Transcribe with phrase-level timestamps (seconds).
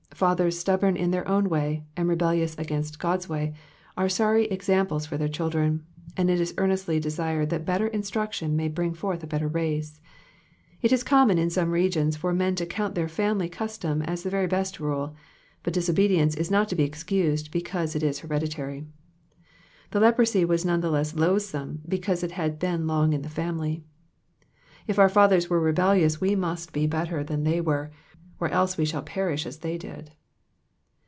[0.21, 3.55] Fathers stubborn in their own way, and rebellious against God's way,
[3.97, 5.83] are sorry examples for their children;
[6.15, 9.99] and it is earnestly desired that better instruction may bring forth a better race.
[10.83, 14.29] It is common in some regions for men to count their family custom as the
[14.29, 15.15] very best rule;
[15.63, 18.85] but disobedience is not to be excused because it is hereditary.
[19.89, 23.81] The leprosy was none the less loathsome because it had been long in the family.
[24.85, 27.91] If oar fathers were rebellious we must be better than they were,
[28.39, 30.09] or else we shall perish as they did.